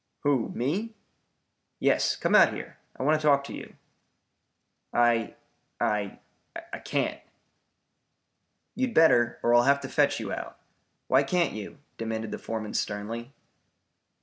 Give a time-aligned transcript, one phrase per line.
[0.21, 0.95] "Who, me?"
[1.79, 2.77] "Yes, come out here.
[2.97, 3.75] I want to talk to you."
[4.91, 5.35] "I
[5.79, 6.17] I
[6.73, 7.21] I can't."
[8.73, 10.57] "You'd better or I'll have to fetch you out.
[11.05, 13.31] Why can't you?" demanded the foreman sternly.